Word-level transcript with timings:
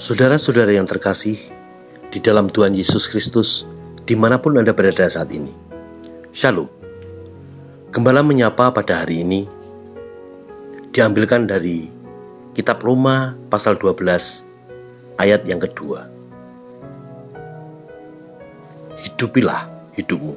Saudara-saudara 0.00 0.72
yang 0.72 0.88
terkasih, 0.88 1.36
di 2.08 2.24
dalam 2.24 2.48
Tuhan 2.48 2.72
Yesus 2.72 3.04
Kristus, 3.04 3.68
di 4.08 4.16
mana 4.16 4.40
pun 4.40 4.56
Anda 4.56 4.72
berada 4.72 5.04
saat 5.04 5.28
ini. 5.28 5.52
Shalom. 6.32 6.72
Gembala 7.92 8.24
menyapa 8.24 8.72
pada 8.72 9.04
hari 9.04 9.20
ini 9.20 9.44
diambilkan 10.96 11.44
dari 11.44 11.92
kitab 12.56 12.80
Roma 12.80 13.36
pasal 13.52 13.76
12 13.76 15.20
ayat 15.20 15.44
yang 15.44 15.60
kedua. 15.60 16.08
Hidupilah 19.04 19.68
hidupmu. 20.00 20.32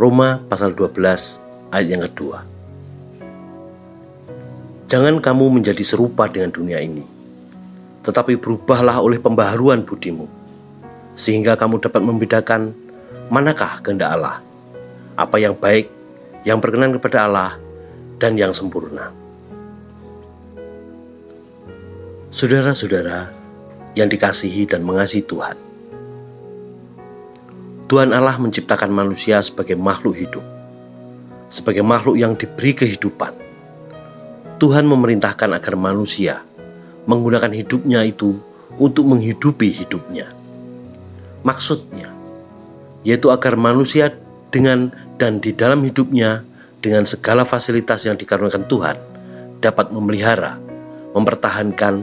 Roma 0.00 0.40
pasal 0.48 0.72
12 0.72 0.96
ayat 1.76 1.88
yang 1.92 2.00
kedua. 2.08 2.40
Jangan 4.88 5.20
kamu 5.20 5.60
menjadi 5.60 5.84
serupa 5.84 6.32
dengan 6.32 6.48
dunia 6.48 6.80
ini, 6.80 7.04
tetapi 8.08 8.40
berubahlah 8.40 9.04
oleh 9.04 9.20
pembaharuan 9.20 9.84
budimu, 9.84 10.24
sehingga 11.12 11.60
kamu 11.60 11.84
dapat 11.84 12.00
membedakan 12.00 12.72
manakah 13.28 13.84
kehendak 13.84 14.16
Allah, 14.16 14.40
apa 15.12 15.36
yang 15.36 15.52
baik, 15.52 15.92
yang 16.48 16.56
berkenan 16.64 16.96
kepada 16.96 17.28
Allah, 17.28 17.60
dan 18.16 18.40
yang 18.40 18.56
sempurna. 18.56 19.12
Saudara-saudara 22.32 23.28
yang 23.92 24.08
dikasihi 24.08 24.72
dan 24.72 24.88
mengasihi 24.88 25.20
Tuhan, 25.28 25.56
Tuhan 27.92 28.08
Allah 28.16 28.40
menciptakan 28.40 28.88
manusia 28.88 29.44
sebagai 29.44 29.76
makhluk 29.76 30.16
hidup, 30.16 30.44
sebagai 31.52 31.84
makhluk 31.84 32.16
yang 32.16 32.32
diberi 32.40 32.72
kehidupan 32.72 33.47
Tuhan 34.58 34.90
memerintahkan 34.90 35.54
agar 35.54 35.74
manusia 35.78 36.42
menggunakan 37.06 37.54
hidupnya 37.54 38.02
itu 38.02 38.36
untuk 38.76 39.06
menghidupi 39.06 39.70
hidupnya. 39.70 40.28
Maksudnya, 41.46 42.10
yaitu 43.06 43.30
agar 43.30 43.54
manusia 43.54 44.12
dengan 44.50 44.90
dan 45.16 45.38
di 45.38 45.54
dalam 45.54 45.80
hidupnya 45.86 46.42
dengan 46.82 47.06
segala 47.06 47.46
fasilitas 47.46 48.04
yang 48.04 48.18
dikaruniakan 48.18 48.66
Tuhan 48.66 48.96
dapat 49.62 49.94
memelihara, 49.94 50.58
mempertahankan, 51.14 52.02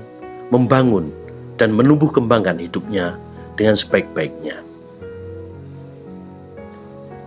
membangun, 0.50 1.12
dan 1.60 1.72
menumbuh 1.76 2.12
kembangkan 2.12 2.60
hidupnya 2.60 3.20
dengan 3.56 3.76
sebaik-baiknya. 3.76 4.60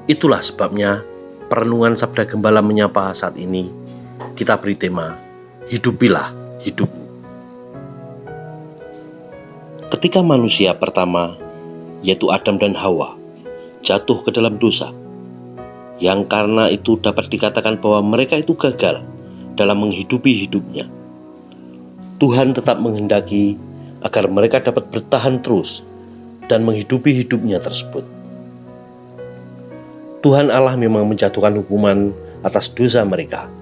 Itulah 0.09 0.41
sebabnya 0.41 1.05
perenungan 1.53 1.97
Sabda 1.97 2.25
Gembala 2.25 2.65
menyapa 2.65 3.13
saat 3.13 3.37
ini 3.37 3.88
kita 4.39 4.55
beri 4.55 4.79
tema 4.79 5.19
Hidupilah 5.67 6.31
hidupmu. 6.63 7.05
Ketika 9.91 10.23
manusia 10.23 10.79
pertama, 10.79 11.35
yaitu 12.07 12.31
Adam 12.31 12.57
dan 12.57 12.79
Hawa, 12.79 13.19
jatuh 13.83 14.23
ke 14.23 14.31
dalam 14.31 14.57
dosa, 14.63 14.95
yang 15.99 16.25
karena 16.31 16.71
itu 16.71 17.03
dapat 17.03 17.27
dikatakan 17.27 17.83
bahwa 17.83 18.15
mereka 18.15 18.39
itu 18.39 18.55
gagal 18.55 19.03
dalam 19.59 19.77
menghidupi 19.83 20.47
hidupnya. 20.47 20.87
Tuhan 22.23 22.55
tetap 22.55 22.79
menghendaki 22.79 23.59
agar 24.07 24.31
mereka 24.31 24.63
dapat 24.63 24.87
bertahan 24.89 25.43
terus 25.43 25.83
dan 26.47 26.63
menghidupi 26.63 27.11
hidupnya 27.27 27.59
tersebut. 27.59 28.07
Tuhan 30.23 30.49
Allah 30.49 30.79
memang 30.79 31.11
menjatuhkan 31.11 31.59
hukuman 31.59 32.15
atas 32.47 32.71
dosa 32.73 33.03
mereka 33.05 33.59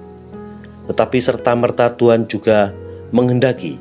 tetapi 0.86 1.18
serta-merta 1.18 1.94
Tuhan 1.98 2.30
juga 2.30 2.70
menghendaki 3.10 3.78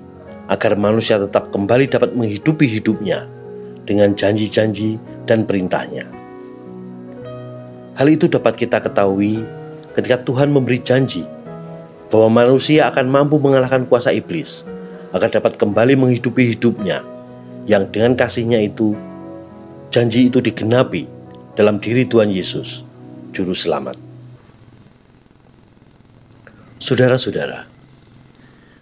agar 0.49 0.77
manusia 0.77 1.17
tetap 1.17 1.49
kembali 1.49 1.89
dapat 1.89 2.13
menghidupi 2.13 2.69
hidupnya 2.69 3.25
dengan 3.85 4.13
janji-janji 4.13 4.97
dan 5.29 5.45
perintahnya. 5.45 6.05
Hal 7.95 8.07
itu 8.11 8.27
dapat 8.27 8.59
kita 8.59 8.83
ketahui 8.83 9.45
ketika 9.95 10.21
Tuhan 10.27 10.51
memberi 10.51 10.83
janji 10.83 11.23
bahwa 12.11 12.43
manusia 12.43 12.91
akan 12.91 13.07
mampu 13.07 13.39
mengalahkan 13.39 13.87
kuasa 13.87 14.11
iblis 14.11 14.67
agar 15.15 15.31
dapat 15.31 15.55
kembali 15.55 15.95
menghidupi 15.95 16.53
hidupnya 16.53 17.01
yang 17.65 17.89
dengan 17.89 18.13
kasihnya 18.13 18.61
itu 18.61 18.93
janji 19.89 20.27
itu 20.29 20.43
digenapi 20.43 21.07
dalam 21.55 21.79
diri 21.79 22.03
Tuhan 22.03 22.29
Yesus, 22.29 22.83
Juru 23.31 23.55
Selamat. 23.55 24.04
Saudara-saudara, 26.75 27.63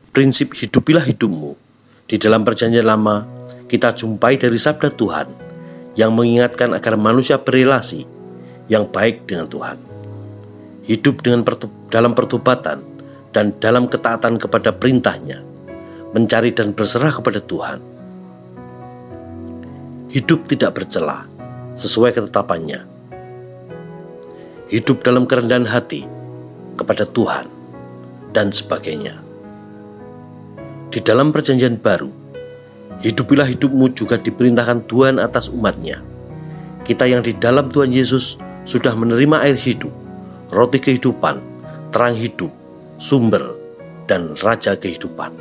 prinsip 0.10 0.58
hidupilah 0.58 1.06
hidupmu 1.06 1.54
di 2.10 2.18
dalam 2.18 2.42
perjanjian 2.42 2.90
lama 2.90 3.22
kita 3.70 3.94
jumpai 3.94 4.34
dari 4.42 4.58
sabda 4.58 4.98
Tuhan 4.98 5.30
yang 5.94 6.10
mengingatkan 6.18 6.74
agar 6.74 6.98
manusia 6.98 7.38
berelasi 7.38 8.02
yang 8.66 8.90
baik 8.90 9.30
dengan 9.30 9.46
Tuhan. 9.46 9.78
Hidup 10.90 11.22
dengan 11.22 11.46
pertu 11.46 11.70
dalam 11.94 12.18
pertobatan 12.18 12.82
dan 13.30 13.54
dalam 13.62 13.86
ketaatan 13.86 14.42
kepada 14.42 14.74
perintahnya, 14.74 15.46
mencari 16.18 16.50
dan 16.50 16.74
berserah 16.74 17.14
kepada 17.14 17.46
Tuhan. 17.46 17.78
Hidup 20.10 20.50
tidak 20.50 20.82
bercelah 20.82 21.30
sesuai 21.78 22.18
ketetapannya. 22.18 22.90
Hidup 24.74 25.06
dalam 25.06 25.30
kerendahan 25.30 25.70
hati 25.70 26.10
kepada 26.74 27.06
Tuhan 27.06 27.53
dan 28.34 28.50
sebagainya. 28.50 29.22
Di 30.94 31.02
dalam 31.02 31.34
perjanjian 31.34 31.82
baru, 31.82 32.10
hidupilah 33.02 33.50
hidupmu 33.50 33.94
juga 33.98 34.22
diperintahkan 34.22 34.86
Tuhan 34.86 35.18
atas 35.18 35.50
umatnya. 35.50 36.02
Kita 36.84 37.08
yang 37.08 37.24
di 37.24 37.34
dalam 37.34 37.72
Tuhan 37.72 37.90
Yesus 37.90 38.38
sudah 38.68 38.94
menerima 38.94 39.42
air 39.42 39.58
hidup, 39.58 39.90
roti 40.54 40.78
kehidupan, 40.78 41.40
terang 41.90 42.14
hidup, 42.14 42.52
sumber, 43.02 43.56
dan 44.06 44.38
raja 44.44 44.78
kehidupan. 44.78 45.34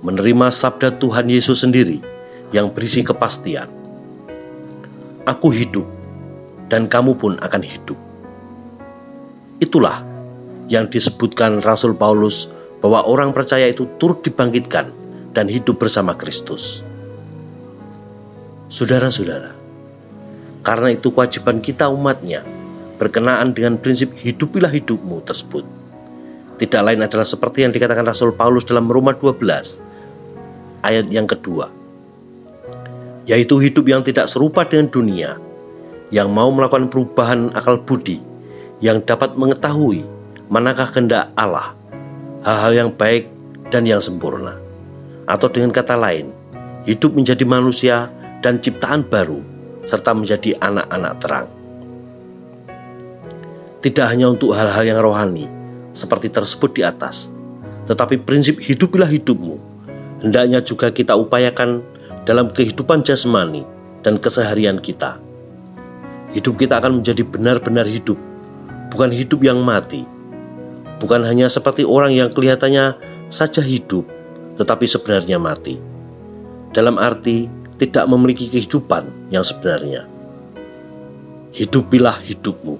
Menerima 0.00 0.46
sabda 0.54 0.96
Tuhan 0.96 1.26
Yesus 1.26 1.66
sendiri 1.66 1.98
yang 2.54 2.70
berisi 2.72 3.02
kepastian. 3.04 3.68
Aku 5.28 5.52
hidup, 5.52 5.84
dan 6.72 6.88
kamu 6.88 7.18
pun 7.18 7.36
akan 7.36 7.60
hidup. 7.60 7.98
Itulah 9.60 10.07
yang 10.68 10.92
disebutkan 10.92 11.64
Rasul 11.64 11.96
Paulus 11.96 12.52
bahwa 12.78 13.02
orang 13.08 13.34
percaya 13.34 13.66
itu 13.66 13.88
turut 13.98 14.22
dibangkitkan 14.22 14.92
dan 15.32 15.48
hidup 15.48 15.80
bersama 15.80 16.14
Kristus. 16.14 16.84
Saudara-saudara, 18.68 19.56
karena 20.60 20.92
itu 20.92 21.08
kewajiban 21.08 21.64
kita 21.64 21.88
umatnya 21.88 22.44
berkenaan 23.00 23.56
dengan 23.56 23.80
prinsip 23.80 24.12
hidupilah 24.12 24.68
hidupmu 24.68 25.24
tersebut. 25.24 25.64
Tidak 26.58 26.82
lain 26.84 27.00
adalah 27.00 27.24
seperti 27.24 27.64
yang 27.64 27.72
dikatakan 27.72 28.04
Rasul 28.04 28.34
Paulus 28.36 28.66
dalam 28.68 28.90
Roma 28.90 29.16
12 29.16 29.80
ayat 30.84 31.06
yang 31.08 31.24
kedua. 31.24 31.70
Yaitu 33.24 33.60
hidup 33.60 33.84
yang 33.88 34.02
tidak 34.02 34.26
serupa 34.26 34.66
dengan 34.66 34.88
dunia, 34.90 35.30
yang 36.10 36.32
mau 36.32 36.48
melakukan 36.50 36.90
perubahan 36.90 37.52
akal 37.54 37.80
budi, 37.84 38.18
yang 38.82 39.04
dapat 39.04 39.36
mengetahui 39.36 40.17
manakah 40.48 40.88
kehendak 40.88 41.28
Allah, 41.36 41.76
hal-hal 42.40 42.72
yang 42.72 42.90
baik 42.96 43.28
dan 43.68 43.84
yang 43.84 44.00
sempurna. 44.00 44.56
Atau 45.28 45.52
dengan 45.52 45.76
kata 45.76 45.92
lain, 45.92 46.32
hidup 46.88 47.12
menjadi 47.12 47.44
manusia 47.44 48.08
dan 48.40 48.64
ciptaan 48.64 49.04
baru, 49.04 49.44
serta 49.84 50.16
menjadi 50.16 50.56
anak-anak 50.56 51.12
terang. 51.20 51.48
Tidak 53.84 54.06
hanya 54.08 54.32
untuk 54.32 54.56
hal-hal 54.56 54.84
yang 54.88 55.00
rohani, 55.04 55.46
seperti 55.92 56.32
tersebut 56.32 56.80
di 56.80 56.82
atas, 56.82 57.28
tetapi 57.84 58.24
prinsip 58.24 58.56
hidupilah 58.56 59.06
hidupmu, 59.06 59.60
hendaknya 60.24 60.64
juga 60.64 60.88
kita 60.88 61.12
upayakan 61.14 61.84
dalam 62.24 62.48
kehidupan 62.48 63.04
jasmani 63.04 63.68
dan 64.00 64.16
keseharian 64.16 64.80
kita. 64.80 65.20
Hidup 66.32 66.56
kita 66.56 66.80
akan 66.80 67.00
menjadi 67.00 67.24
benar-benar 67.24 67.84
hidup, 67.84 68.16
bukan 68.92 69.12
hidup 69.12 69.40
yang 69.44 69.60
mati, 69.60 70.04
bukan 70.98 71.22
hanya 71.24 71.46
seperti 71.46 71.86
orang 71.86 72.14
yang 72.14 72.28
kelihatannya 72.30 72.98
saja 73.30 73.62
hidup, 73.62 74.06
tetapi 74.58 74.84
sebenarnya 74.86 75.38
mati. 75.38 75.78
Dalam 76.74 76.98
arti 77.00 77.48
tidak 77.78 78.04
memiliki 78.10 78.50
kehidupan 78.50 79.32
yang 79.32 79.46
sebenarnya. 79.46 80.04
Hidupilah 81.54 82.20
hidupmu, 82.20 82.76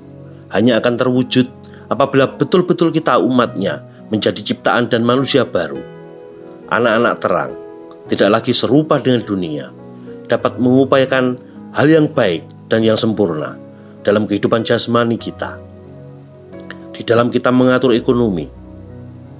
hanya 0.53 0.83
akan 0.83 0.95
terwujud 0.99 1.47
apabila 1.89 2.37
betul-betul 2.37 2.93
kita 2.93 3.17
umatnya 3.17 3.81
menjadi 4.13 4.45
ciptaan 4.45 4.93
dan 4.93 5.07
manusia 5.07 5.49
baru. 5.49 5.81
Anak-anak 6.69 7.15
terang, 7.25 7.53
tidak 8.13 8.29
lagi 8.29 8.53
serupa 8.53 9.01
dengan 9.01 9.25
dunia, 9.25 9.73
dapat 10.29 10.61
mengupayakan 10.61 11.41
hal 11.73 11.87
yang 11.89 12.13
baik 12.13 12.45
dan 12.69 12.85
yang 12.85 13.01
sempurna 13.01 13.57
dalam 14.05 14.29
kehidupan 14.29 14.65
jasmani 14.69 15.17
kita 15.17 15.68
di 16.99 17.07
dalam 17.07 17.31
kita 17.31 17.55
mengatur 17.55 17.95
ekonomi, 17.95 18.51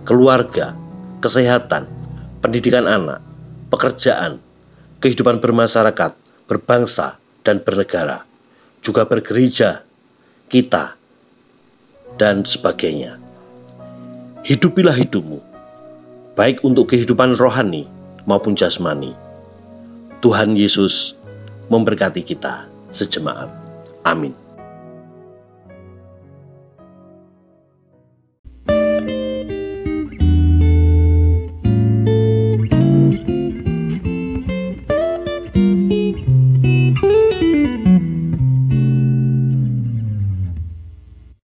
keluarga, 0.07 0.79
kesehatan, 1.19 1.91
pendidikan 2.39 2.87
anak, 2.87 3.19
pekerjaan, 3.67 4.39
kehidupan 5.03 5.43
bermasyarakat, 5.43 6.15
berbangsa, 6.47 7.19
dan 7.43 7.59
bernegara, 7.59 8.23
juga 8.79 9.11
bergereja, 9.11 9.83
kita, 10.47 10.95
dan 12.15 12.47
sebagainya. 12.47 13.19
Hidupilah 14.47 14.95
hidupmu, 14.95 15.43
baik 16.39 16.63
untuk 16.63 16.95
kehidupan 16.95 17.35
rohani 17.35 17.91
maupun 18.23 18.55
jasmani. 18.55 19.19
Tuhan 20.23 20.55
Yesus 20.55 21.19
memberkati 21.67 22.23
kita 22.23 22.71
sejemaat. 22.95 23.51
Amin. 24.07 24.48